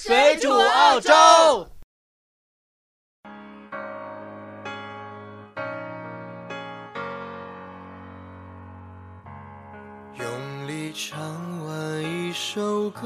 [0.00, 1.10] 水煮澳洲。
[10.14, 11.18] 用力唱
[11.66, 13.02] 完一首歌，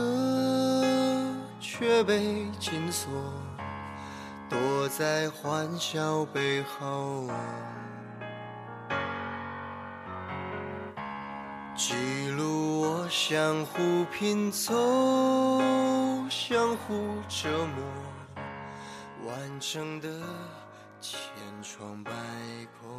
[1.58, 3.10] 却被紧锁，
[4.50, 7.26] 躲在欢笑背后，
[11.74, 15.58] 记录我相互拼凑，
[16.34, 16.94] 相互
[17.28, 17.46] 折
[17.76, 17.84] 磨，
[19.26, 20.08] 完整的
[20.98, 21.12] 千
[21.62, 22.10] 疮百
[22.80, 22.98] 孔。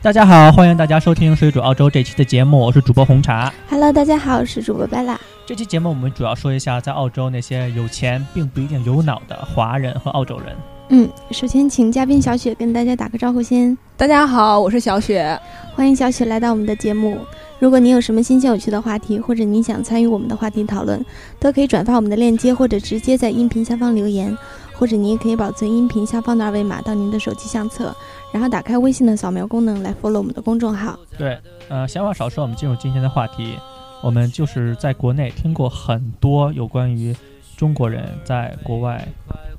[0.00, 3.52] 大家好，欢迎大家收听《水煮澳洲》这期的节目，我是主播红茶。
[3.68, 5.20] Hello，大家好，我是主播贝拉。
[5.44, 10.56] 这期节目我们主要说一下在澳洲那些有钱并不一定有脑的华人和澳洲人。
[10.90, 13.76] 嗯，首先请嘉宾小雪跟大家打个招呼先。
[13.96, 15.36] 大家好，我是小雪。
[15.74, 17.18] 欢迎小雪来到我们的节目。
[17.60, 21.04] 如果您有什么新鲜有趣的话题，或者您想参与我们的话题讨论，
[21.38, 24.34] 都可以转发我们的链接，或者直接在音频下方留言，
[24.72, 27.94] 或者您也可以保存音频下方的二维码到您的手机相册，
[28.32, 30.98] 然后打开微信的扫描功能来 follow 我们的公众号。
[31.18, 33.54] 对，呃，闲话少说，我们进入今天的话题。
[34.02, 37.14] 我们就是在国内听过很多有关于
[37.58, 39.06] 中国人在国外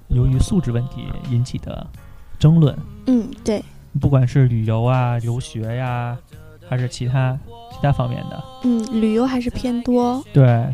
[0.07, 1.85] 由于素质问题引起的
[2.39, 3.63] 争论，嗯，对，
[3.99, 6.17] 不管是旅游啊、留学呀，
[6.71, 7.37] 还是其他
[7.69, 8.41] 其他方面的。
[8.63, 10.23] 嗯，旅游还是偏多。
[10.31, 10.73] 对，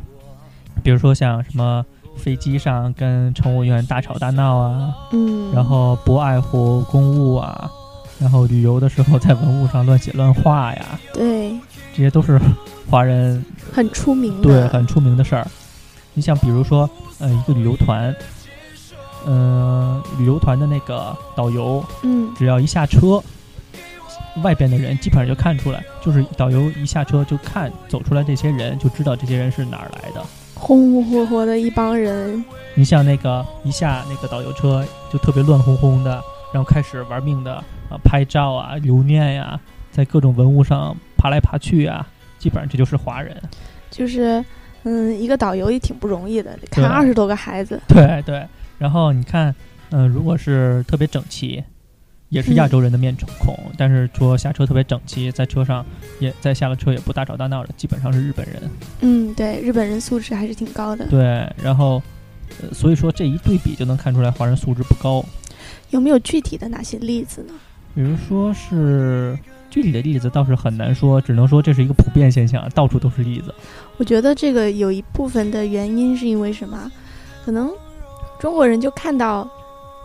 [0.84, 1.84] 比如说像什么
[2.16, 7.68] 飞机上跟乘务员大吵大闹啊，嗯，然后不爱护公务啊，
[8.20, 11.58] 然后旅游的时候在文物上乱写乱画呀，对，
[11.96, 12.40] 这些都是
[12.88, 14.44] 华人很出名的。
[14.44, 15.48] 对很出名的事儿。
[16.14, 16.88] 你像比如说，
[17.18, 18.16] 呃，一个旅游团，
[19.26, 23.20] 嗯、旅游团的那个导游，嗯，只要一下车，
[24.44, 30.24] 外边的人基本上就看出来，就是导游一下车就看走出来这些人，就知道这些人是哪儿来的。
[30.56, 32.44] 红红火火的一帮人。
[32.74, 36.12] 你像那个一下那个导游车就特别乱哄哄的，
[36.54, 37.56] 然后开始玩命的
[37.90, 39.60] 啊拍照啊、留念呀、
[39.92, 42.08] 在各种文物上爬来爬去啊，
[42.40, 43.36] 基本上这就是华人。
[43.90, 44.44] 就是，
[44.84, 47.80] 嗯，一个导游也挺不容易的，得看二十多个孩子。
[47.88, 48.46] 对对，
[48.78, 49.54] 然后你看，
[49.92, 51.64] 嗯、如果是特别整齐，
[52.30, 55.86] 也是亚洲人的面孔，但是说下车特别整齐，在车上
[56.20, 58.56] 也在下了车也不大吵大闹的，基本上是日本人。
[59.02, 61.06] 嗯，对，日本人素质还是挺高的。
[61.08, 62.02] 对，然后。
[62.62, 65.22] 呃，所以说这一对比就能看出来华人素质不高。
[65.90, 67.54] 有没有具体的哪些例子呢？
[67.94, 69.38] 比如说是
[69.70, 73.54] 具体的例子倒是很难说，只能说这是一个普遍现象，到处都是例子。
[73.98, 76.90] 我觉得这个有一部分的原因是因为什么？
[77.44, 77.70] 可能
[78.40, 79.46] 中国人就看到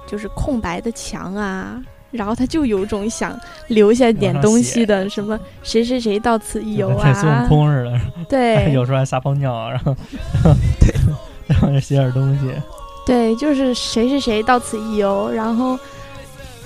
[0.05, 1.81] 就是空白的墙啊，
[2.13, 3.37] 然后他就有种想
[3.67, 9.97] 留下点东西的，什么谁谁谁到此一游跟孙悟啊，空似的， 对，有时候还撒泡尿，然后
[10.79, 10.95] 对，
[11.49, 12.47] 然后写点东西。
[13.05, 15.77] 对，就是谁谁谁到此一游，然后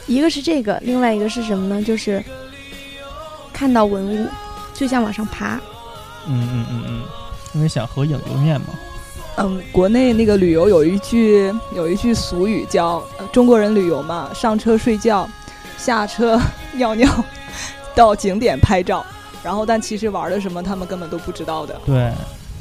[0.06, 1.82] 一个是这个，另外一个是什么呢？
[1.82, 2.22] 就是
[3.52, 4.28] 看到文物
[4.74, 5.58] 就想往上爬。
[6.28, 7.02] 嗯嗯嗯嗯，
[7.54, 8.66] 因为想合影留念嘛。
[9.38, 15.28] 嗯，国内那个旅游有一句有一句俗语叫、呃中国人旅游嘛，上车睡觉，
[15.76, 16.40] 下车
[16.72, 17.06] 尿尿，
[17.94, 19.04] 到景点拍照，
[19.44, 21.78] 然后但其实玩的什么他们根本都不知道的。
[21.84, 22.10] 对，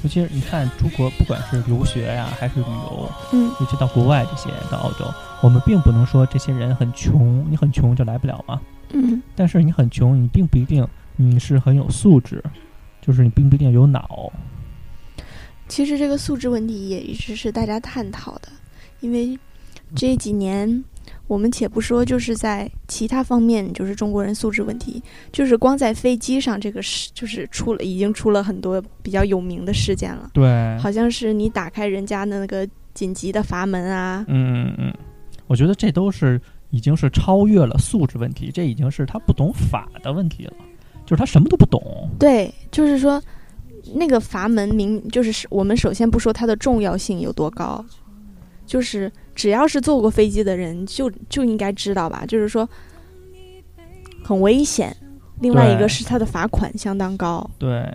[0.03, 5.06] 尤其是你看中国，不管是留学呀、还是旅游，嗯，尤其到国外这些到澳洲，
[5.41, 8.59] 我们并不能说这些人很穷，你很穷就来不了嘛。
[8.91, 10.85] 嗯，但是你很穷，你并不一定
[11.16, 12.44] 你是很有素质，
[13.02, 14.30] 就是你并不一定有脑。
[15.68, 18.50] 其实这个素质问题也一直是大家探讨的，
[19.00, 19.38] 因为
[19.96, 20.84] 这几年
[21.28, 34.94] 我们且不说就是在其他方面，就是中国人素质问题，就是光在飞机上这个事，就是出了已经出了很多比较有名的事件了，对，好像是你打开人家的那个紧急的阀门啊，嗯嗯嗯，
[35.47, 36.40] 我觉得这都是
[36.70, 40.53] 已经是超越了素质问题，这已经是他不懂法的问题了，
[41.06, 41.82] 就是他什么都不懂。
[42.20, 43.22] 对，就是说
[43.94, 47.84] 那个阀门明就是我们首先不说它的重要性有多高，
[48.66, 52.67] 就是只要是坐过飞机的人就就应该知道吧，就是说
[54.23, 54.96] 很危险。
[55.41, 57.85] 另外一个是它的罚款相当高，对，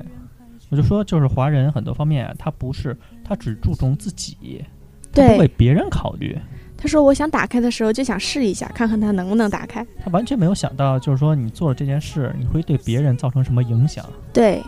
[0.69, 2.95] 我就说就是华人很多方面啊，他不是
[3.25, 4.63] 他只注重自己，
[5.11, 6.39] 他不为，别人考虑，
[6.77, 9.87] 他说我想打开的时候就想试一下，看看它能不能打开。
[10.05, 14.05] 他完全没有想到，就是说你做了这件事，你会对别人造成什么影响。
[14.35, 14.63] 对，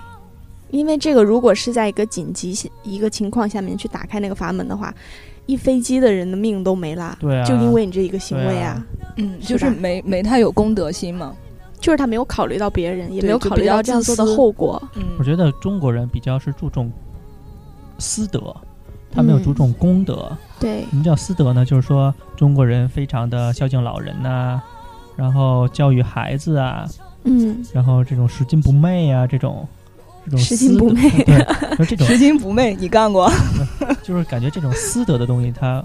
[0.73, 2.53] 因为这个如果是在一个紧急
[2.83, 4.93] 一个情况下面去打开那个阀门的话，
[5.47, 7.17] 一飞机的人的命都没了。
[7.21, 8.85] 对啊，就因为你这一个行为对啊，
[9.19, 11.33] 嗯，是就是没没太有公德心嘛。
[11.79, 14.81] 就是他没有考虑到别人，也没有考虑到这样做的后果。
[14.95, 16.91] 嗯我觉得中国人比较是注重
[17.99, 18.55] 私德，
[19.11, 20.31] 他没有注重公德。
[20.61, 21.65] 对，什么叫私德呢？
[21.65, 24.63] 就是说中国人非常的孝敬老人呐、
[25.17, 26.89] 然后教育孩子啊，
[27.25, 29.67] 嗯，然后这种拾金不昧啊，这种
[30.25, 33.31] 这种拾金不昧 对，就这种 拾金不昧，你干过？
[34.03, 35.85] 就是感觉这种私德的东西它，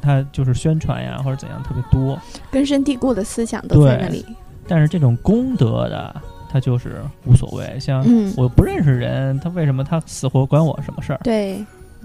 [0.00, 2.18] 它就是宣传呀或者怎样特别多，
[2.50, 4.24] 根深蒂固的思想都在那里。
[4.66, 7.78] 但是这种功德的，他就是无所谓。
[7.78, 11.20] 像嗯，我不认识人，他为什么他死活管我什么事儿？
[11.22, 11.62] 对，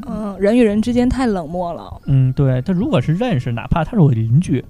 [0.08, 2.02] 嗯，人与人之间太冷漠了。
[2.08, 4.64] 嗯，对他如果是认识，哪怕他是我邻居，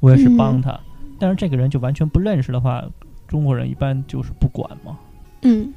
[0.00, 0.76] 我也是嗯帮他。
[1.20, 2.82] 但是这个人就完全不认识的话，
[3.28, 4.98] 中国人一般就是不管嘛。
[5.42, 5.72] 嗯。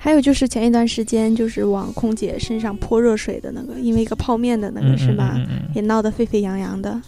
[0.00, 5.34] 还有就是前一段时间，就是往空姐身上泼热水的那个，因为一个泡面的那个、嗯是吧？
[5.36, 6.98] 嗯嗯嗯也闹得沸沸扬扬的。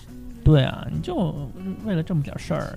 [0.43, 1.15] 对啊，你就
[1.87, 2.77] 为了这么点事儿，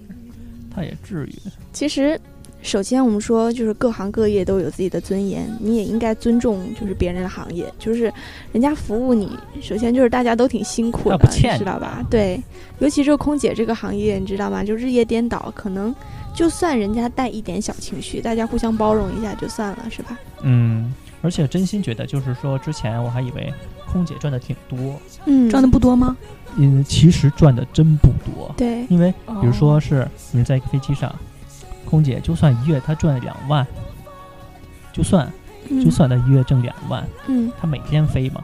[0.74, 1.34] 他也至于？
[1.72, 2.20] 其实，
[2.62, 8.14] 首先我们说，就是各行各业都有自己的尊严，你也应该尊重就是别人的行业，就是
[8.52, 9.32] 人家服务你，
[9.62, 11.18] 首先就是大家都挺辛苦的，
[11.58, 12.06] 知道吧？
[12.10, 12.40] 对，
[12.78, 14.64] 尤其是空姐这个行业，你知道吗？
[14.64, 15.94] 就日夜颠倒，可能
[16.34, 20.18] 就算人家带一点小情绪，大家互相包容一下就算了，是吧？
[20.42, 23.54] 嗯，而且真心觉得，就是说之前我还以为
[23.92, 26.18] 空姐赚的挺多，嗯，赚的不多吗？
[26.56, 28.54] 嗯，其实赚的真不多。
[28.58, 31.14] 对，因为比如哦说是你们在一个飞机上，
[31.86, 33.66] 空姐就算一月她赚两万，
[34.92, 35.32] 就算
[35.70, 38.44] 嗯就算她一月挣两万，嗯她每天飞嘛，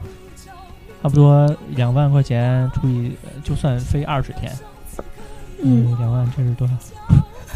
[1.01, 4.51] 差不多两万块钱除以，呃就算飞二十天，
[5.63, 6.73] 嗯两万这是多少？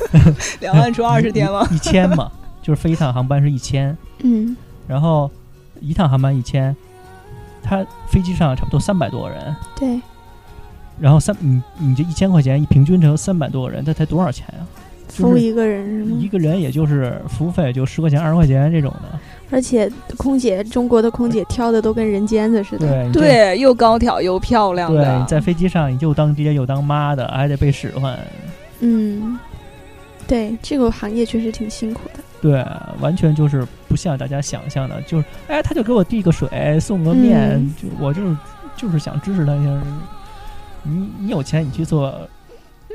[0.62, 1.68] 两万除二十天吗？
[1.72, 2.32] 一千嘛，
[2.62, 4.56] 就是飞一趟航班是一千，嗯
[4.88, 5.30] 然后
[5.80, 6.76] 一趟航班一千，
[7.62, 10.00] 它飞机上差不多三百多个人，对，
[11.00, 14.64] 然后三你你这一千块钱一平均成三百多个人，这才多少钱啊？
[15.10, 16.28] 服务一个人是吗一？
[16.28, 19.20] 个人也就是服务费就十块钱二十块钱这种的，
[19.52, 19.88] 而且
[20.18, 23.12] 空姐，中国的空姐挑的都跟人尖子似的。
[23.12, 25.06] 对对，又高挑又漂亮对。
[25.28, 28.18] 在飞机上你又当爹又当妈的，还得被使唤，
[28.80, 29.38] 嗯，
[30.28, 32.20] 对，这个行业确实挺辛苦的。
[32.42, 32.66] 对，
[33.00, 38.38] 完全就是不像大家想象的，就是哎，他就给我递个水，送个面，嗯就我就是
[38.76, 39.82] 就是想支持他一下。
[40.84, 42.14] 你你有钱，你去做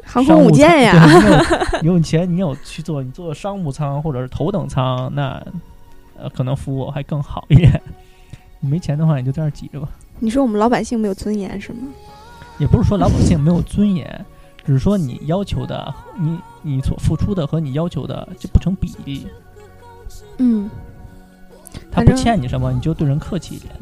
[0.04, 1.40] 航空母舰呀，你有
[1.82, 5.42] 你有钱，你有去做你做商务舱或者是头等舱，那
[6.18, 7.80] 呃可能服务还更好一点。
[8.60, 9.88] 你没钱的话，你就在那挤着吧。
[10.18, 11.78] 你说我们老百姓没有尊严是吗？
[12.58, 14.26] 也不是说老百姓没有尊严，
[14.68, 19.26] 只是说你要求的，你你所付出的和你要求的就不成比例。
[20.36, 20.68] 嗯，
[21.90, 23.72] 他不欠你什么，你就对人客气一点。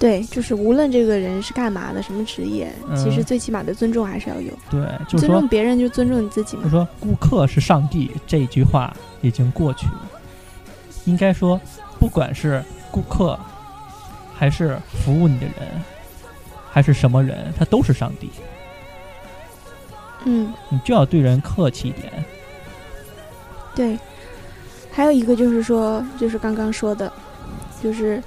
[0.00, 4.52] 对，就是无论这个人是干嘛的，什么职业，其实嗯最起码的尊重还是要有。
[4.68, 6.64] 对，就是说尊重，别人就尊重你自己嘛。
[6.64, 10.10] 就说，顾客是上帝这句话已经过去了。
[11.04, 11.60] 应该说，
[12.00, 12.60] 不管是
[12.90, 13.38] 顾客，
[14.34, 15.54] 还是服务你的人，
[16.68, 18.28] 还是什么人，他都是上帝。
[20.24, 22.12] 嗯，你就要对人客气一点。
[23.74, 23.98] 对。
[24.90, 27.12] 还有一个就是说，就是刚刚说的，
[27.82, 28.22] 就是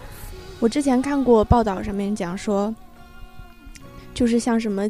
[0.60, 2.74] 我之前看过报道上面讲说，
[4.13, 4.90] 就是像什么。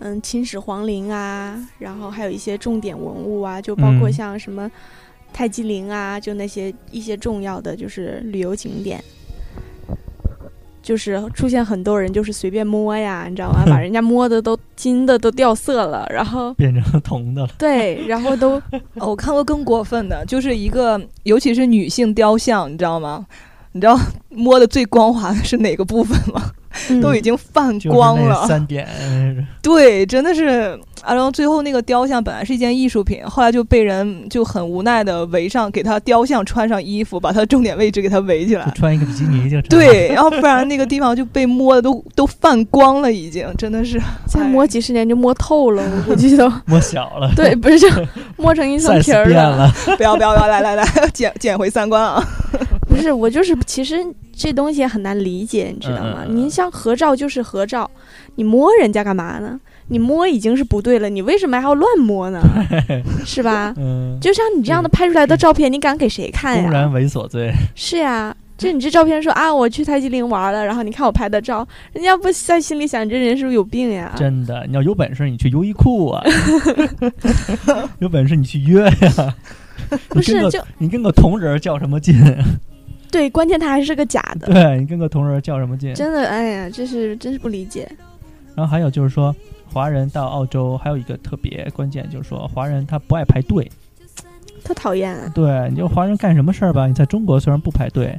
[0.00, 4.68] 嗯，秦始皇陵啊，然后还有一些重点文物啊，就包括嗯像什么
[5.32, 9.02] 太姬陵啊，就那些一些重要的就是旅游景点，
[10.84, 13.64] 就是出现很多人就是随便摸呀，你知道吗？
[13.66, 18.60] 把人家摸的都金的都掉色了，然后 变成铜的了，对，然后都
[19.00, 23.26] 哦，我看过更过分的，就是一个，尤其是女性雕像，你知道吗？
[23.74, 23.98] 你知道
[24.30, 26.42] 摸的最光滑的是哪个部分吗？
[27.00, 28.46] 都已嗯经泛就是那光了。
[28.48, 28.86] 三点。
[29.62, 31.14] 对，真的是啊。
[31.14, 38.68] 然后最后那个雕像本来是一件艺术品，后来就被人就很无奈的围上，给他雕像穿上衣服，把他重点位置给他围起来。
[38.74, 39.60] 穿一个比基尼就。
[39.62, 44.00] 对，然后不然那个地方就被摸的都 都泛光了，已经真的是。
[44.26, 47.88] 再摸几十年就摸透了， 我估计都摸小了，对，不是就
[48.36, 49.70] 摸成一层皮儿变了。
[49.96, 52.20] 不要不要不要，来来来，捡捡回三观啊！
[52.94, 53.96] 不是，我就是其实
[54.32, 56.24] 这东西很难理解，你知道吗？
[56.28, 57.90] 您像合照就是合照，
[58.36, 59.58] 你摸人家干嘛呢？
[59.88, 62.40] 你摸已经是不对了，你为什么还要乱摸呢？
[63.26, 63.74] 是吧？
[63.76, 66.90] 嗯，就像你这样的拍出来的照片，你敢给谁看呀公然？
[66.90, 67.52] 猥琐罪。
[67.74, 74.12] 是呀，就你这照片说啊，我去泰姬陵玩了，然后你看我拍的照，人家不在心里想，你这人是不是有病呀？
[74.16, 76.22] 真的，你要有本事，你去优衣库啊！
[78.00, 79.34] 有本事你去约呀！
[80.08, 82.14] 不是，就你跟个同人较什么劲？
[83.14, 85.94] 对，关键他还是个假的，对你跟个同人儿较什么劲？
[85.94, 87.88] 真的，哎呀，这是真是不理解。
[88.56, 89.34] 然后还有就是说，
[89.72, 93.70] 华人到澳洲还有一个特别关键，就是说华人他不爱排队。
[94.64, 95.30] 特讨厌啊！
[95.34, 96.86] 对，你就华人干什么事儿吧？
[96.86, 98.18] 你在中国虽然不排队，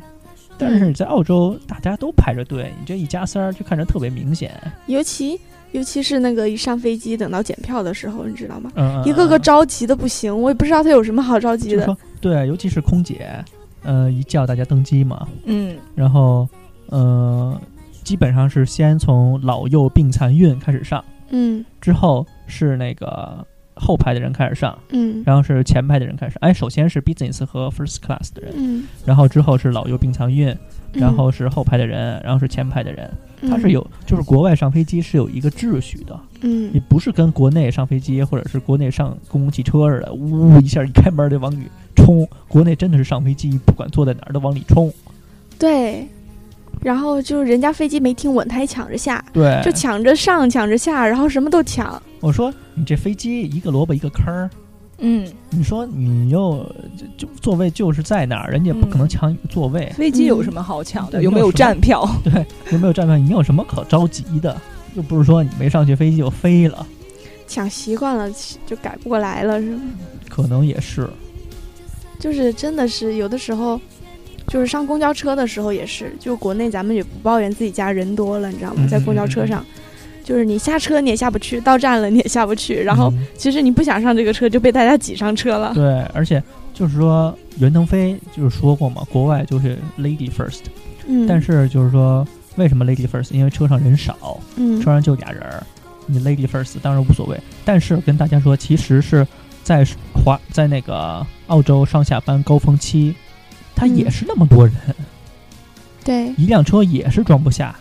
[0.60, 4.52] 但是在澳洲大家都排着队，你这一加三儿就看着特别明显。
[4.86, 5.40] 尤其
[5.72, 8.72] 尤其是那个一上飞机等到检票的时候，你知道吗？
[8.76, 11.98] 嗯，嗯一个个嗯着急的不行，我也不知道他有什么好着急的。
[12.22, 13.28] 对，尤其是空姐，
[13.86, 15.78] 呃，一叫大家登机嘛，嗯。
[15.96, 16.48] 然后
[16.88, 17.60] 呃，
[18.04, 21.64] 基本上是先从老幼病残孕开始上，嗯。
[21.80, 25.24] 之后是那个后排的人开始上，嗯。
[25.26, 26.40] 然后是前排的人开始上。
[26.42, 30.50] 哎，首先是 business 和 first class 的人，嗯，然后之后是老幼病残孕，
[30.94, 31.02] 嗯。
[31.02, 33.10] 然后是后排的人，然后是前排的人。
[33.42, 41.64] 它是嗯有，就是国外上飞机是有一个秩序的，嗯你不是跟国内上飞机或者是国内上公共汽车似的，呜一下一开门就往里
[41.96, 42.28] 冲。
[42.48, 44.92] 国内真的是上飞机，不管坐在哪儿都往里冲。
[45.58, 46.08] 对。
[46.82, 52.00] 然后就是人家飞机没停稳，他还抢着下，对，就抢着上，抢着下，然后什么都抢。
[52.20, 54.48] 我说你这飞机一个萝卜一个坑儿，
[55.00, 56.64] 嗯，你说你又
[56.96, 61.20] 就就座位就是在那儿，人家不可能嗯抢你的座位，飞机有什么好抢的？
[61.22, 62.08] 嗯有没有站票？
[62.24, 63.18] 对，有没有站票？
[63.18, 64.56] 你有什么可着急的？
[64.96, 66.86] 又不是说你没上去飞机就飞了，
[67.48, 68.30] 抢习惯了
[68.66, 69.82] 就改不过来了，是吗？
[70.30, 71.08] 可能也是。
[72.20, 73.80] 就是真的是有的时候，
[74.48, 78.78] 就是上公交车的时候也是，就国内咱们也不抱怨自己家人多了，你知道吗？
[78.80, 79.64] 嗯在公交车上，
[80.24, 85.74] 就是你下车你也下不去，到站了你也下不去，然后嗯其实你不想上这个车，就被大家挤上车了。
[85.76, 86.42] 对，而且
[86.74, 90.62] 就是说袁腾飞就是说过嘛，国外就是 lady first，、
[91.06, 93.34] 嗯，但是就是说为什么 lady first？
[93.34, 95.64] 因为车上人少，嗯车上就俩人儿，
[96.06, 97.40] 你 lady first 当然无所谓。
[97.64, 99.26] 但是跟大家说，其实是
[99.64, 103.16] 在华在那个澳洲上下班高峰期，
[103.76, 104.76] 它也嗯是那么多人，
[106.04, 107.76] 对，一辆车也是装不下。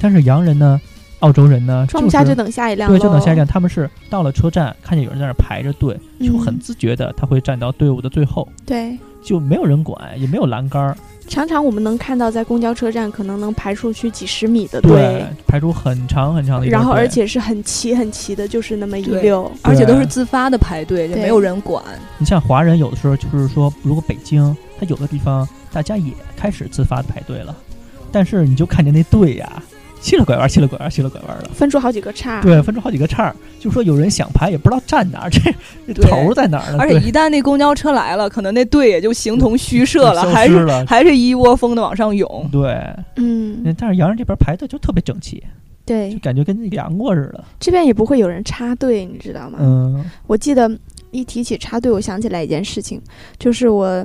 [0.00, 0.80] 但是洋人呢，
[1.18, 3.46] 澳洲人呢，装不下就就是等下一辆对，就等下一辆。
[3.46, 10.96] 他们是到了车站，看见有人在那排着队，就很嗯自觉的他会站到队伍的最后，对，就没有人管，也没有栏杆儿，
[11.28, 19.50] 常常我们能看到在公交车站可能能排出去几十米的对队，，排出很长很长的一条然后而且是很齐很齐的，就是那么一溜。
[19.62, 21.84] 而且都是自发的排队，也没有人管。
[22.18, 27.54] 你像华人有的时候就是说，如果北京，它有的地方大家也开始自发的排队了，
[28.10, 29.62] 但是你就看见那队呀，
[30.00, 35.40] 七了拐弯，七了拐弯，七了拐弯的，分出好几个叉，对，分出好几个叉儿，就说有人想排也不知道站哪儿，这
[35.92, 36.78] 这头儿在哪儿呢？
[36.80, 42.48] 而且一旦那公交车来了，可能那队也就形同虚设了，消还是还是一窝蜂的往上涌。
[42.50, 42.82] 对，
[43.16, 45.42] 嗯，但是洋人这边排队就特别整齐，
[45.84, 47.44] 对就，感觉跟量过似的。
[47.58, 49.58] 这边也不会有人插队，你知道吗？
[49.60, 50.70] 嗯我记得
[51.10, 52.98] 一提起插队，我想起来一件事情，
[53.38, 54.04] 就是我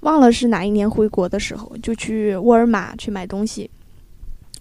[0.00, 3.70] 忘了是哪一年回国的时候，就去沃尔玛去买东西。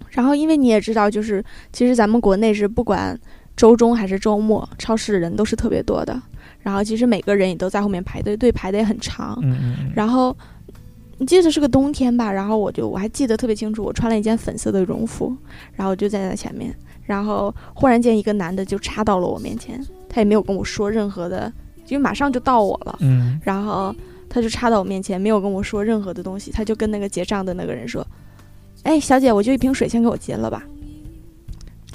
[0.09, 3.19] 然后，因为你也知道，就是其实咱们国内是不管
[3.55, 6.21] 周中还是周末，超市人都是特别多的。
[6.61, 9.37] 然后，其实每个人也都在后面排队，队排的也很长。
[9.41, 10.35] 嗯嗯嗯，然后
[11.17, 12.31] 你记得是个冬天吧？
[12.31, 15.35] 然后我就我还记得特别清楚，我穿了一件粉色的绒服，
[15.73, 16.73] 然后我就站在前面，
[17.03, 21.51] 然后忽然间一个男的就插到了我面前，他也没有跟我说任何的，
[21.87, 23.93] 因为马上就到我了，嗯然后
[24.29, 28.05] 他就插到我面前，没有跟我说任何的东西，他就跟那个结账的那个人说
[28.83, 30.63] ：“哎，小姐，我就一瓶水，先给我结了吧。”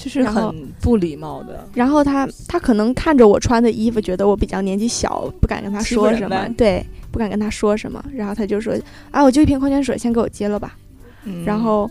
[0.01, 1.69] 这是很不礼貌的。
[1.75, 8.03] 然后他他可能看着我穿的衣服，觉得我比较年纪小，不敢跟他说什么，对，不敢跟他说什么。
[8.15, 8.75] 然后他就说
[9.11, 10.77] ：“啊，我就一瓶矿泉水，先给我接了吧。
[11.25, 11.91] 嗯然后，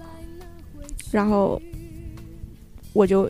[1.12, 1.62] 然后
[2.94, 3.30] 我就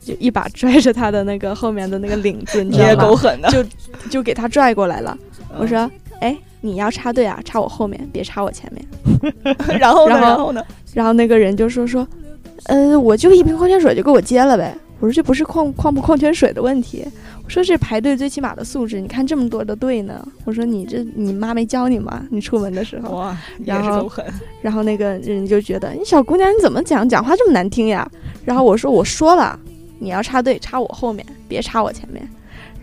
[0.00, 3.08] 就一把拽着他的那个后面的那个领子，你你也知道吗？
[3.10, 3.50] 够狠的。
[3.50, 3.62] 就
[4.08, 5.16] 就给他拽过来了。
[5.50, 5.88] 嗯我说
[6.20, 8.82] ：“哎，你要插队啊，插我后面，别插我前面。
[9.78, 10.18] 然后呢？
[10.18, 12.08] 然后呢？”然后那个人就说：“说，
[12.64, 17.04] 呃，我就一瓶矿泉水，就给我接了呗。”我说：“这不是矿矿不矿泉水的问题，
[17.44, 18.98] 我说这排队最起码的素质。
[18.98, 22.26] 你看这么多的队呢，我说你这你妈没教你吗？
[22.30, 24.10] 你出门的时候。”哇，也然后。
[24.62, 28.10] 然后那个人就觉得你小姑娘你怎么讲讲话这么难听呀？
[28.42, 29.58] 然后我说我说了，
[29.98, 32.26] 你要插队插我后面，别插我前面。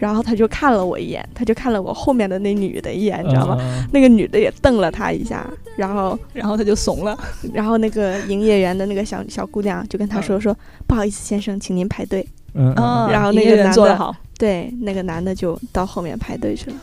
[0.02, 3.56] 然后他就看了我一眼，他就看了我后面的那女的一眼，你知道吗？
[3.62, 7.16] 嗯那个女的也瞪了他一下，然后然后他就怂了。
[7.54, 12.26] 然后那个营业员的那个小小姑娘就跟他说说、不好意思先生，请您排队。
[12.56, 12.74] 嗯
[13.12, 14.16] 然后那个男的。
[14.40, 16.76] 对，那个男的就到后面排队去了。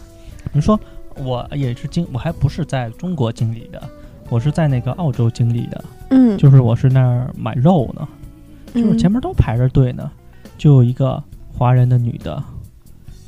[0.53, 0.79] 你说
[1.17, 3.83] 我也是经，我还不是在中国经历的，
[4.29, 8.07] 我是在那个澳洲经历的，嗯，就是我是那儿买肉呢，
[8.73, 10.09] 就是前面都排着队呢，
[10.57, 11.21] 就有一个
[11.53, 12.41] 华人的女的，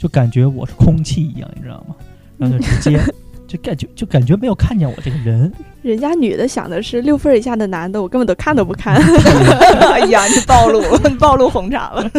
[0.01, 1.95] 就感觉我是空气一样，你知道吗？
[2.39, 2.99] 然后就直接
[3.47, 5.53] 就感觉就感觉没有看见我这个人，
[5.83, 8.95] 人家女的想的是六分以下的男的，我根本都看都不看。
[9.93, 12.11] 哎呀，你暴露，你 暴露红茶了。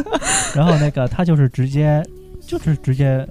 [0.55, 2.05] 然后那个他就是直接
[2.45, 3.27] 就是直接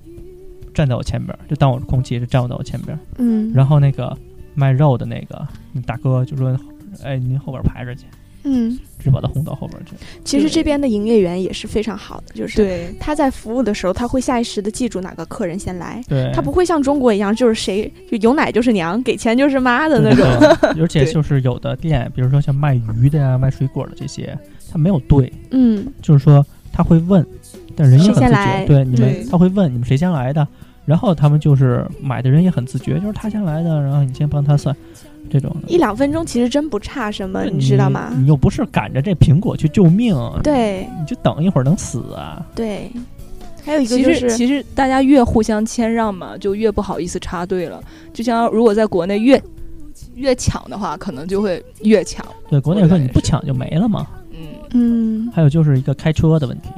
[0.75, 2.99] 站在我前边儿，就当我是空气，就站我到我前边儿。
[3.19, 4.17] 嗯，然后那个
[4.55, 5.47] 卖肉的那个
[5.87, 6.59] 大哥就说
[7.05, 8.07] ：“哎，您后边排着去，
[8.45, 9.93] 嗯，就把他轰到后边去。
[10.25, 20.27] 其实这边的营业员也是非常好的，就是对，他在服务的时候，他会下意识的记住哪个客人先来，对，他不会像中国一样，就是谁就有奶就是娘，给钱就是妈的那种。
[20.81, 24.37] 而且就是有的店，比如说像卖鱼的呀、卖水果的这些，
[24.71, 27.25] 他没有对，嗯，就是说他会问，
[27.77, 28.65] 但人也很自谁先来。
[28.65, 30.47] 觉，对你们他会问你们谁先来的，
[30.87, 34.75] 然后他们就是买的人也很自觉，就是他先来的，然后你先帮他算，
[35.31, 35.69] 这种的。
[35.69, 38.13] 一两分钟其实真不差什么，你知道吗？
[38.17, 42.45] 你又不是赶着这苹果去救命，对你就等一会儿能死啊？
[42.55, 42.91] 对，
[43.65, 47.83] 还有一个其实就是，其实大家越互相谦让嘛，就越不好意思插队了。
[48.13, 49.41] 就像如果在国内越
[50.15, 52.27] 越抢的话，可能就会越抢。
[52.49, 54.07] 对，国内说你不抢就没了嘛。
[54.33, 56.69] 嗯，嗯，还有就是一个开车的问题，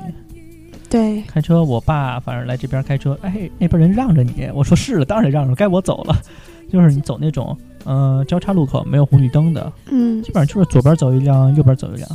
[0.93, 6.15] 对，开车，我爸反正来这边开车，哎，那边人让着你，我说是了，当然让着，该我走了。
[6.71, 10.23] 就是你走那种，呃，交叉路口没有红绿灯的，嗯。
[10.23, 12.09] 基本上就是左边走一辆，右边走一辆，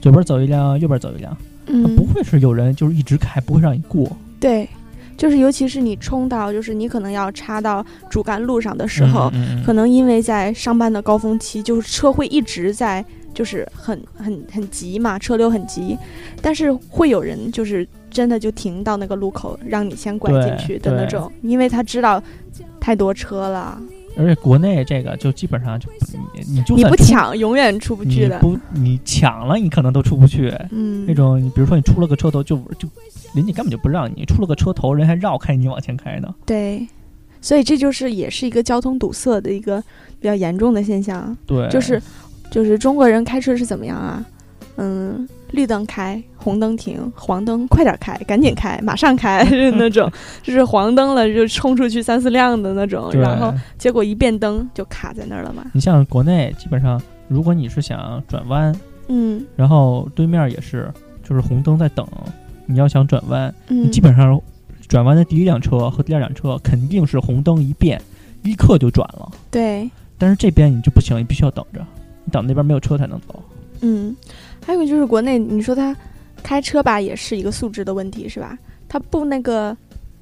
[0.00, 1.36] 左边走一辆，右边走一辆，
[1.66, 4.10] 嗯，不会是有人就是一直开，不会让你过。
[4.40, 4.68] 对，
[5.16, 9.64] 就是尤其是你冲到，就是你可能要插到主干路上的时候，嗯嗯嗯。
[9.64, 15.96] 可能因为在上班的高峰期，就是车会一直在，就是很很很急嘛，车流很急，
[16.42, 22.22] 但是会有人就是真的就停到那个路口，让你先拐进去的那种，因为他知道
[22.80, 23.78] 太多车了，
[24.16, 25.88] 而且国内这个就基本上就
[26.32, 28.38] 你你就你算不抢永远出不去你的。
[28.38, 30.54] 不你抢了，你可能都出不去。
[30.70, 32.88] 嗯，那种你比如说你出了个车头就就
[33.34, 36.32] 人家根本就不让你出了个车头，人还绕开你往前开呢。
[36.46, 36.86] 对，
[37.40, 39.82] 所以这就是也是一个交通堵塞的一个
[40.20, 41.36] 比较严重的现象。
[41.44, 42.00] 对，就是
[42.50, 44.24] 就是中国人开车是怎么样啊？
[44.76, 50.10] 嗯，绿灯开，红灯停，黄灯快点开，赶紧开，马上开， 是那种，
[50.42, 55.64] 就是黄灯了就冲出去三四辆的那种，然后结果一变灯就卡在那儿了嘛。
[55.72, 58.74] 你像国内基本上，如果你是想转弯，
[59.08, 62.04] 嗯然后对面也是就是红灯在等，
[62.66, 64.40] 你要想转弯，你嗯，基本上
[64.88, 68.00] 转弯的第一辆车和第二辆车肯定是红灯一变，
[68.42, 69.30] 立刻就转了。
[69.52, 71.80] 对，但是这边你就不行，你必须要等着，
[72.24, 73.40] 你等那边没有车才能走。
[73.80, 74.16] 嗯，
[74.66, 75.96] 还有就是国内，你说他
[76.42, 78.58] 开车吧，也是一个素质的问题，是吧？
[78.88, 79.76] 他不那个，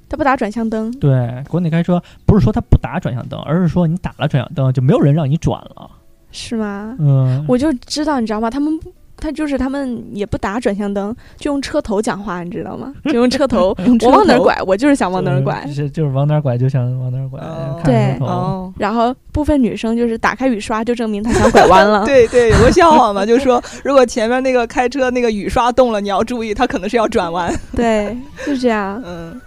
[0.09, 5.91] 他不打转向灯，对，国内开车不是说他不打转向灯，而是说你打了转向灯就没有人让你转了。
[6.31, 6.97] 是吗？
[6.99, 8.49] 嗯，我就知道，你知道吗？
[8.49, 12.93] 他们不他就是他们也不打转向灯，就用车头讲话，你知道吗？
[13.07, 15.73] 就用车头，车头我往哪儿拐，我就是想往哪儿拐就。
[15.73, 18.17] 是就是往哪儿拐就想往哪儿拐，哦对。
[18.19, 18.73] 哦。
[18.77, 22.05] 然后部分女生就是打开雨刷，就证明她想拐弯了。
[22.07, 27.55] 对对，有个笑话嘛，就说如果前面那个开车那个雨刷动了，你要注意，他可能是要转弯。
[27.77, 29.01] 对，就这样。
[29.07, 29.41] 嗯，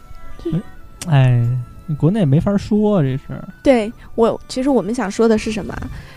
[1.10, 1.46] 哎，
[1.86, 3.24] 你国内没法说，这是
[3.62, 5.76] 对我，其实我们想说的是什么？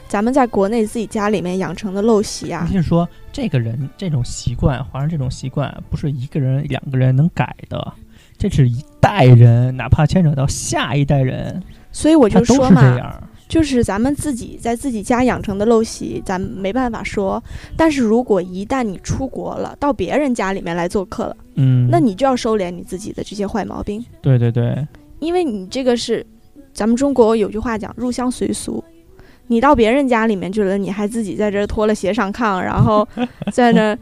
[0.08, 3.06] 咱们在国内自己家里面养成的陋习啊你，是说
[3.40, 7.92] 这个人这种习惯，华人这种习惯，不是一个人、两个人能改的，
[8.36, 17.40] 这是一代人，哪怕牵扯到下一代人，所以我就说嘛，就是咱们自己在自己家养成的陋习，咱没办法说。
[17.76, 24.84] 但是如果一旦你出国了，到别人家里面来做客了，嗯，那你就要收敛你自己的这些坏毛病，对对对，
[25.20, 26.26] 因为你这个是，
[26.72, 28.82] 咱们中国有句话讲“入乡随俗”，
[29.48, 33.06] 你到别人家里面去了，你还自己在这儿脱了鞋上炕，然后
[33.52, 33.98] 在那儿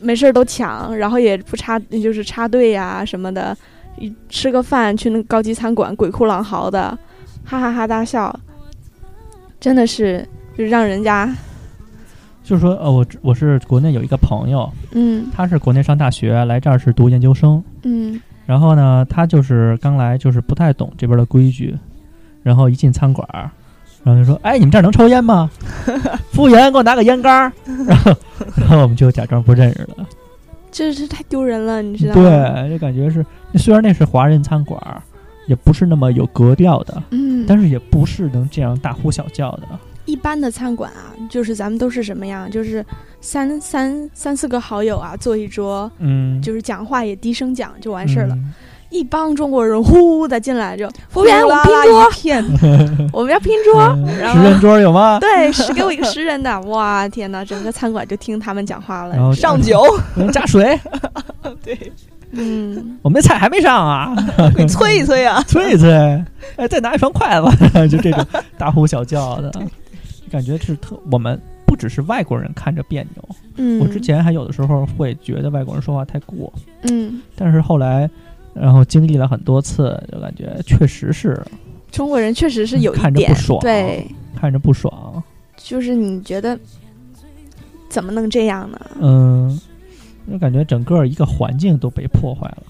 [0.00, 3.56] 没事儿都抢，然后也不插就是插队呀、什么的，
[3.98, 6.96] 一吃个饭去那高级餐馆鬼哭狼嚎的，
[7.44, 8.34] 哈哈哈大笑，
[9.60, 11.32] 真的是就让人家
[12.44, 15.26] 就是说，呃，我我是国内有一个朋友，嗯。
[15.34, 18.18] 他是国内上大学，来这儿是读研究生，嗯。
[18.46, 21.76] 然后呢，他就是刚来，就是不太懂这边的规矩，
[22.42, 23.50] 然后一进餐馆儿，
[24.08, 25.50] 然后就说：“哎，你们这儿能抽烟吗？
[26.32, 27.52] 服务员，给我拿个烟杆儿。”
[27.86, 28.16] 然后，
[28.56, 30.08] 然后我们就假装不认识了。
[30.70, 32.22] 这是太丢人了，你知道吗？
[32.22, 33.24] 对，就感觉是，
[33.56, 35.02] 虽然那是华人餐馆儿，
[35.46, 39.62] 也不是那么有格调的，嗯，但是也不是能这样大呼小叫的。
[40.06, 42.50] 一般的餐馆啊，就是咱们都是什么样？
[42.50, 42.84] 就是
[43.20, 48.34] 三三三四个好友啊，坐一桌，嗯，就是讲话也低声讲就完事儿了。
[48.34, 48.54] 嗯
[48.90, 52.08] 一帮中国人呼的进来就，服务员，我们拼桌。
[52.08, 52.44] 一，片，
[53.12, 53.96] 我们要拼桌。
[54.32, 55.18] 十人桌有吗？
[55.22, 59.34] 对，十给我一个十人的， 哇天哪，整个餐馆就听他们讲话然后了。
[59.34, 59.82] 上酒，
[60.32, 60.78] 加水，
[61.62, 61.92] 对，
[62.30, 64.14] 嗯，我们的菜还没上啊，
[64.56, 65.42] 给你催一催啊。
[65.46, 65.90] 催一催，
[66.56, 68.24] 哎，再拿一双筷子，就这种
[68.56, 69.50] 大呼小叫的，
[70.30, 78.08] 感觉是特我们不只是外国人看着别扭，嗯，我之前还有的时候会觉得外国人说话太过，嗯，但是后来，
[78.54, 81.40] 然后经历了很多次，就感觉确实是
[81.90, 84.06] 中国人确实是有一点看着不爽对，
[84.36, 85.22] 看着不爽。
[85.56, 86.58] 就是你觉得
[87.88, 88.80] 怎么能这样呢？
[89.00, 89.60] 嗯，
[90.26, 92.64] 我感觉整个一个环境都被破坏了。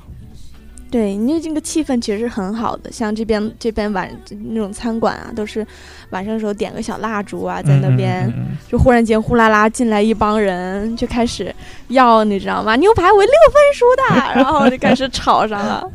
[0.91, 4.11] 对，你这个气氛其实是很好的，像这边这边晚
[4.51, 5.67] 那种餐馆啊，都是
[6.11, 11.55] 晚上的时候点个小蜡烛啊，在那边、嗯嗯嗯就忽然间呼啦啦进来一帮人，就开始
[11.89, 12.75] 要你知道吗？
[12.77, 15.91] 牛排我六分熟的， 然后就开始吵上了，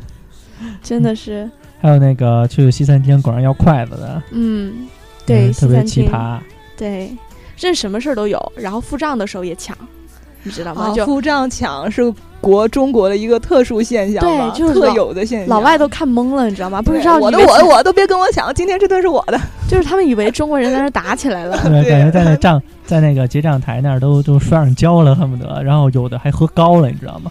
[0.82, 4.86] 真的是，还有那个去西餐厅管人要筷子的，嗯，
[5.26, 6.38] 对，嗯特别西餐厅，奇葩。
[6.76, 7.16] 对，
[7.56, 9.76] 这什么事儿都有，然后付账的时候也抢，
[10.44, 10.90] 你知道吗？
[10.90, 12.02] 啊，就付账抢是
[12.44, 15.48] 国中国的一个特殊现象对就是特有的现象。
[15.48, 16.82] 老外都看懵了，你知道吗？
[16.82, 19.40] 不知道我的我的我的都别跟我抢，今天这顿是我的。
[19.68, 21.58] 就是他们以为中国人在那打起来了。
[21.64, 27.30] 对，感觉在那账在那个结账台那儿都都摔上跤了，恨不得，然后有的还喝高了，你知道吗？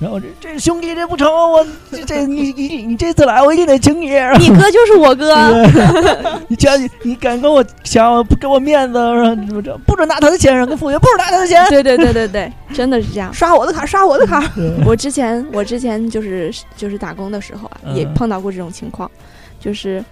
[0.00, 4.06] 然后这这兄弟这不成，我这这你你你这次来我一定得请你。
[4.06, 5.34] 你哥就是我哥，
[5.70, 9.76] 对 你瞧你你敢跟我抢，不给我面子，然后怎么着？
[9.86, 11.62] 不准拿他的钱，让跟服务员不准拿他的钱。
[11.68, 13.32] 对对对对对，真的是这样。
[13.34, 14.42] 刷我的卡，刷我的卡。
[14.86, 19.10] 我之前我之前就是就是打工的时候啊，嗯也碰到过这种情况，
[19.60, 20.02] 就是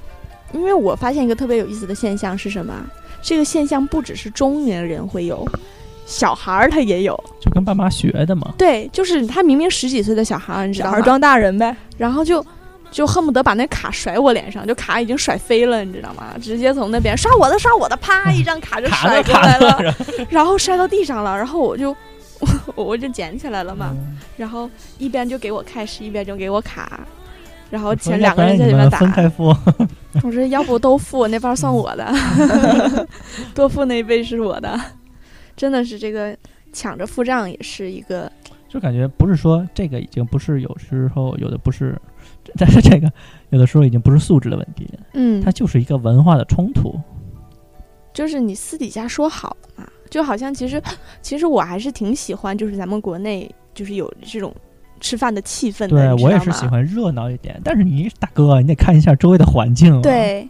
[0.52, 2.84] 因为我发现一个特别有意思的现象是什么啊？
[3.22, 5.44] 这个现象不只是中年人会有，
[6.08, 7.14] 小孩儿他也有。
[7.38, 8.54] 就跟爸妈学的嘛。
[8.56, 10.92] 对，就是他明明十几岁的小孩儿，你知道吗？
[10.92, 12.44] 小孩装大人呗，然后就
[12.90, 16.34] 就恨不得把那卡甩我脸上，就卡已经甩飞了，你知道吗？
[16.40, 21.94] 直接从那边刷我的刷我的，啪一张卡就 甩过来了，然后然后摔到地上了，然后我就
[22.74, 27.00] 我 我就捡起来了嘛，嗯然后一边就给我 cash，一边就给我卡。
[27.70, 29.54] 然后前两个人在里面打，分开付。
[30.22, 32.10] 我说要不都付，那包算我的，
[33.54, 34.80] 多付那一杯是我的，
[35.58, 36.34] 真的是这个
[36.72, 38.30] 抢着付账也是一个，
[38.68, 42.00] 就感觉不是说这个已经不是有时候有的不是，
[42.56, 43.12] 但是这个
[43.50, 46.98] 有的时候已经不是素质的问题，嗯它，就是一个文化的冲突。
[48.14, 50.80] 就是你私底下说好的嘛，就好像其实
[51.20, 54.54] 其实我还是挺喜欢，就是咱们国内就是有这种
[55.00, 60.00] 吃饭的气氛的，对我也是喜欢热闹一点，但是你大哥，你得看一下周围的环境啊。
[60.02, 60.48] 对。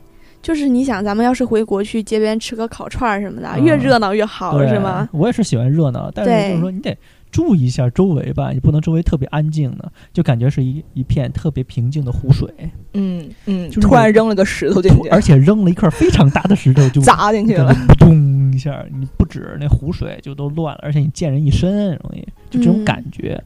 [0.48, 5.06] 就是你想，咱们要是回国去街边吃个烤串儿什么的，嗯越热闹越好，对，是吗？？
[5.12, 6.96] 我也是喜欢热闹，但是就是说你得
[7.30, 12.48] 注意一下周围吧，你不能周围特别安静的，就感觉是一一片特别平静的湖水，
[12.94, 17.70] 嗯嗯，就突然扔了个石头进去，而且扔了一块非常大的石头就 砸进去了。
[17.98, 23.38] 咚一下，你不止那湖水就都乱了，而且你溅人一身，容易就这种嗯感觉。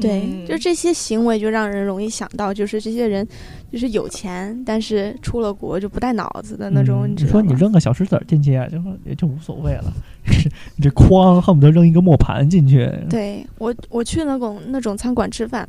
[0.00, 3.26] 对，嗯就这些行为就让人容易想到，就是这些人
[3.72, 7.06] 就是有钱，但是出了国就不带脑子的那种。
[7.06, 9.92] 嗯你说你扔个小石子儿进去啊，就说也就无所谓了。
[10.76, 12.90] 你这哐，恨不得扔一个磨盘进去。
[13.08, 15.66] 对我，我去那种那种餐馆吃饭，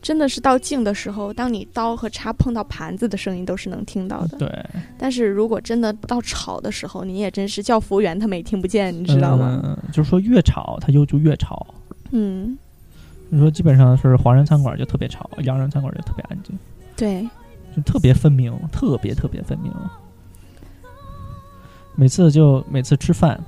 [0.00, 4.38] 真的是到静的时候，当你刀和叉碰到盘子的声音都是能听到的。
[4.38, 4.48] 对，
[4.98, 9.60] 但是如果真的到吵的时候，你也真是叫服务员，他们也听不见，你知道吗？
[9.62, 9.78] 嗯？
[9.92, 11.66] 就是说越吵，他就就越吵。
[12.12, 12.58] 嗯，
[13.32, 16.58] 你说基本上是华人餐馆就特别吵，洋人餐馆就特别安静，
[16.96, 17.22] 对，
[17.74, 19.72] 就特别分明，特别特别分明。
[21.94, 23.38] 每次就每次吃饭，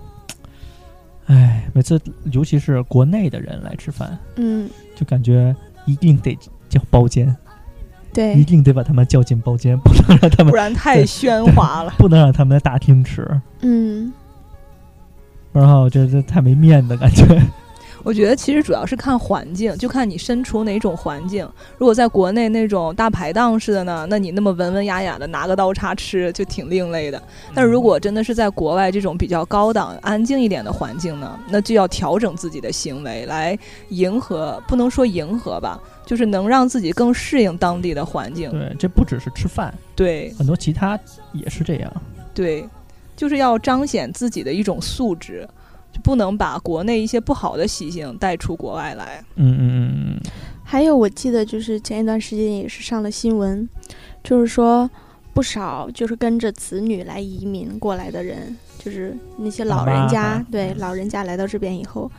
[1.26, 7.34] 哎，每次尤其是国内的人来吃饭，嗯，就感觉一定得叫包间，
[8.12, 11.92] 对一，定得把他们叫进包间，不能让他们不然太喧哗了。
[11.98, 13.26] 不能让他们在大厅吃，
[13.62, 14.12] 嗯，
[15.50, 17.24] 不然的话我觉得这太没面子感觉。
[18.04, 21.48] 我觉得其实主要是看环境，就看你身处哪种环境。
[21.78, 27.22] 如果在国内那种大排档似的呢，那你那么文文雅雅的拿个刀叉吃就挺另类的。
[27.54, 33.58] 但如果真的是在国外这种比较高档、安静一点的环境呢，那就要调整自己的行为来
[33.90, 38.50] 迎合，不能说迎合吧，就是能让自己更适应当地的环境。
[38.50, 40.98] 对，这不只是吃饭，对很多其他
[41.32, 41.92] 也是这样。
[42.34, 42.66] 对，
[43.14, 45.48] 就是要彰显自己的一种素质，
[45.92, 49.22] 就不能把国内一些不好的习性带出国外来。
[49.37, 50.20] 嗯嗯嗯嗯
[50.64, 53.68] 还有我记得就是前一段时间也是上了新闻，
[54.24, 54.90] 就是说
[55.35, 62.11] 不少就是跟着子女来移民过来的人，就是那些老人家妈，对老人家来到这边以后，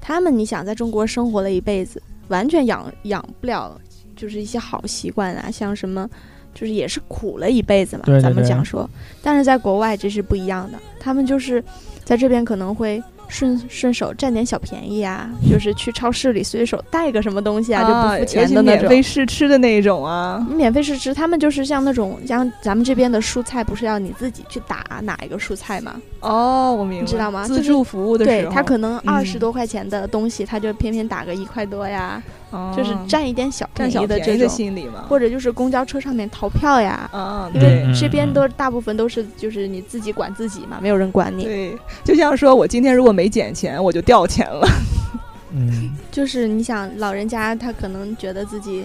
[0.00, 3.78] 他们你想在中国生活了一辈子，完全养养不了，
[4.16, 6.08] 就是一些好习惯啊，像什么。
[6.54, 8.88] 就是也是苦了一辈子嘛，对对咱们讲说，
[9.22, 11.62] 但是在国外这是不一样的，他们就是
[12.04, 18.88] 在这边可能会顺顺手占点小便宜啊，就是去超市里随手带个什么东西啊，就不付钱的那种。
[18.88, 20.46] 免费试吃的那种啊。
[20.50, 26.00] 免费试吃，他们就是像那种像咱们这边的蔬菜，不是要你自己去打哪一个蔬菜吗？
[26.20, 37.08] 哦，我明白，你知道吗自助服务的时候，对他可能二十嗯多块钱的东西，他就偏偏打个一块多呀，哦就是占一点小占小便宜的心理嘛，或者就是公交车上面逃票呀。
[37.12, 41.44] 啊，因对为这边嗯都大部分都是就是你自己管自己嘛，没有人管你。
[41.44, 44.66] 对，就像说我今天如果没捡钱，我就掉钱了。
[45.52, 48.84] 嗯，就是你想老人家他可能觉得自己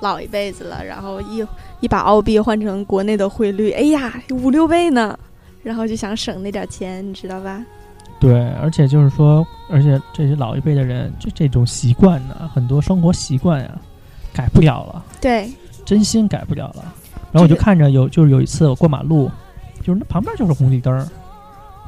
[0.00, 1.46] 老一辈子了，然后一
[1.80, 5.18] 一把澳币换成国内的汇率，哎呀五六倍呢，
[5.62, 7.64] 然后就想省那点钱，你知道吧？
[8.24, 13.70] 对，而且就是说，而且这些老一辈的人，就这种习惯呢，很多生活习惯呀，
[14.32, 15.52] 改不了了，对，
[15.84, 16.94] 真心改不了了。
[17.30, 19.30] 然后我就看着有，就是有一次我过马路，
[19.82, 21.06] 就是那旁边就是红绿灯儿，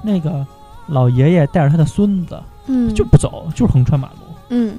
[0.03, 0.47] 那个
[0.87, 4.17] 老爷爷带着他的孙子嗯，就不走，就是横穿马路，
[4.51, 4.79] 嗯，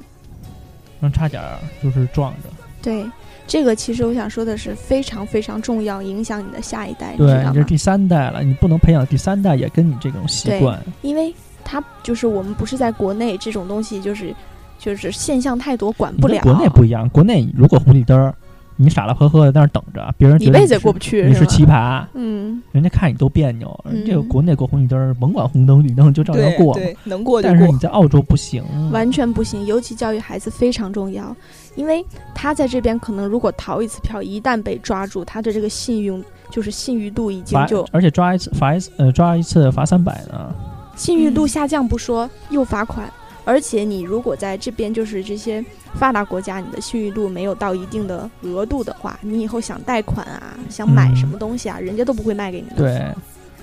[1.00, 2.48] 然后差点儿就是撞着。
[2.80, 3.04] 对，
[3.46, 7.16] 这个其实我想说的是非常非常重要，影响你的下一代？
[7.16, 10.78] 对你这第三代了，你不能培养第三代也跟你这种习惯。
[11.02, 11.34] 因为
[11.70, 14.34] 它就是我们不是在国内这种东西，就是
[14.78, 16.40] 就是现象太多，管不了。
[16.40, 18.34] 国内不一样，国内如果红绿灯儿，
[18.76, 23.68] 你傻了呵呵的在那儿等着，别人一辈子也过不去，你是奇葩，嗯，人家看你都别扭。
[23.84, 26.72] 嗯这个国内过红绿灯儿，甭管红灯绿灯就照样过。
[26.74, 27.78] 对对，能过就过但是你。
[27.78, 29.66] 在澳洲不行，完全不行。
[29.66, 31.36] 尤其教育孩子非常重要，
[31.74, 32.02] 因为
[32.34, 40.54] 他在这边可能如果逃一次票，一旦被抓住，他的这个信用就是信誉度已经就而且抓一次罚一次呃抓一次罚三百呢。
[40.98, 43.10] 信誉度嗯下降不说，又罚款。
[43.44, 52.76] 而且你如果在这边就是这些发达国家，你的信誉度没有到一定的额度的话，你以后想贷款啊，想买嗯什么东西啊，人家都不会卖给你的。
[52.76, 53.06] 对，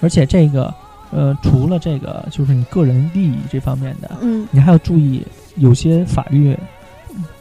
[0.01, 0.73] 而且这个
[1.11, 5.23] 呃，除了这个就是你个人利益这方面的，嗯，你还要注意，
[5.57, 6.57] 有些法律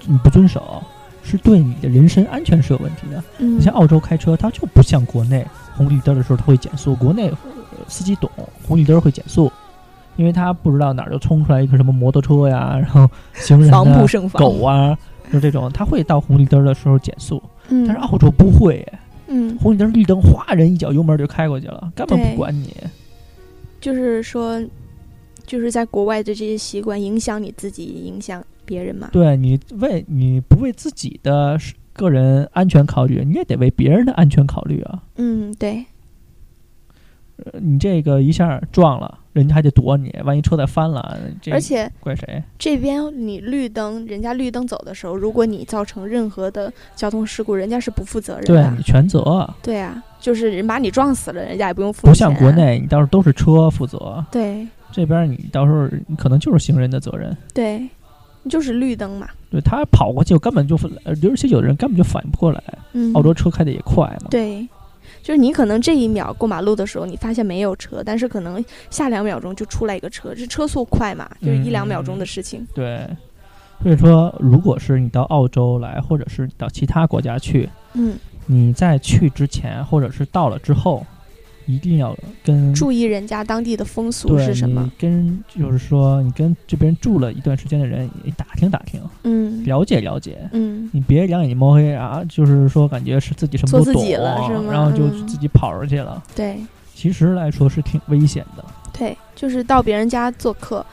[0.05, 0.83] 你不遵守，
[1.23, 3.25] 是对你的人身安全是有问题的。
[3.39, 7.37] 嗯，你像澳洲开车，它就不像国内红绿灯的时候它会减速，国内、呃
[7.89, 8.31] 司机懂
[8.69, 9.51] 红绿灯会减速，
[10.17, 14.43] 因为他不知道哪儿就冲出来一个什么摩托车呀， 然后行人防啊不胜防。
[14.43, 14.97] 狗啊，
[15.33, 18.87] 就这种，他会到红绿灯的时候减速，嗯，但是澳洲不会，
[19.27, 22.75] 嗯，红绿灯绿灯哗人一脚油门就开过去了，根本不管你。
[23.81, 24.63] 就是说，
[25.47, 29.09] 就是在国外的这些习惯影响你自己，影响别人嘛。
[29.13, 31.59] 对你为你不为自己的
[31.93, 35.03] 个人安全考虑，你也得为别人的安全考虑啊。
[35.17, 35.85] 嗯，对，
[37.37, 42.43] 呃你这个一下撞了，人家还得躲你，万一车再翻了，这而且怪谁？
[42.59, 48.83] 这边你绿灯，人家绿灯走的时候，如果你造成任何的交通事故，人家是不负责任的对你。
[48.83, 52.15] 全责，对啊，就是人把你撞死了，人家也不用负不。
[52.15, 52.55] 像国。
[52.55, 57.37] 内，你到时候都是车负责，对这边你到时候你可能就是行人的责任。
[57.53, 57.85] 对，
[58.49, 59.29] 就是绿灯嘛。
[59.51, 62.63] 对他跑过去，根本就呃而且有的人根本就反应不过来。
[62.93, 64.65] 嗯，澳洲车开的也快嘛，对，
[65.23, 72.67] 就是你可能这一秒过马路的时候，你发现没有车，但是可能下两秒钟就出来一个车，这车速快嘛，就是一两秒钟的事情。
[72.75, 73.09] 对，
[73.83, 81.05] 所以说，如果是你到澳洲来，或者是到其他国家去，嗯，你在去之前，或者是到了之后，
[81.67, 84.91] 一定要跟注意人家当地的风俗是什么。
[84.99, 90.49] 跟就是说，你跟这边住了一段时间的人你打听打听，嗯了解了解。
[90.53, 96.23] 嗯，你别两眼摸黑啊，就是说感觉是自己什么都懂，做自己了是吗然后就嗯自己跑出去了。
[96.35, 96.59] 对
[96.95, 98.65] 其实来说是挺危险的。
[98.97, 100.85] 对，就是到别人家做客。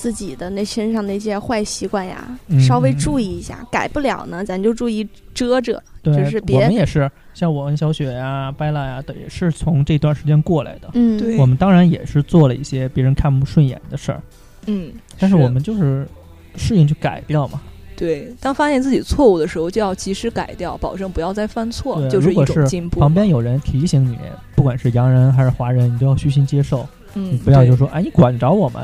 [0.00, 5.78] 自己的那身上那些坏习惯呀，嗯稍微注意一下，改不了呢，咱就注意遮遮。
[6.02, 10.88] 就是别我们也是，像我跟小雪呀、拜拉呀，等也是从这段时间过来的。
[10.94, 14.22] 嗯，对我们当然也是做了一些别人看不顺眼的事儿，
[14.64, 16.08] 嗯，但是我们就是
[16.56, 17.60] 适应去改掉嘛。
[17.94, 22.98] 对，当发现自己错误的时候，就要及时改掉，保证不要再犯错，就是一种进步。
[23.00, 24.16] 旁边有人提醒你，
[24.56, 28.80] 不管是洋人还是华人，你都要虚心接受，嗯，你不要就说哎，你管着我吗？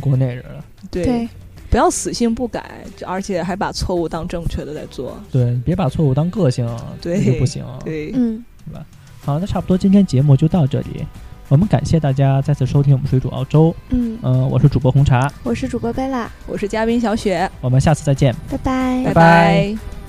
[0.00, 0.64] 国内似的。
[0.90, 1.28] 对对，
[1.70, 5.18] 不要死性不改，而且还把错误当正确的在做。
[5.32, 6.68] 对别把错误当个性，
[7.00, 7.64] 对就不行。
[7.84, 8.84] 对，嗯，是吧
[9.20, 11.06] 好，那差不多今天节目就到这里。
[11.48, 18.34] 我们感谢大家再次收听我们水煮澳洲，嗯，嗯、我是主播红茶，我是主播贝拉，我是嘉宾小雪，我们下次再见。
[18.50, 20.03] 拜拜拜拜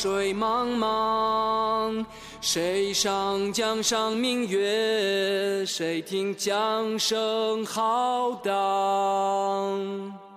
[0.00, 2.06] 水茫茫。
[2.40, 5.66] 谁上江上明月？
[5.66, 10.27] 谁听江声浩荡？